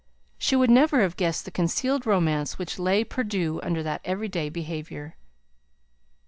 [0.39, 4.49] She would never have guessed the concealed romance which lay perdu under that every day
[4.49, 5.15] behaviour.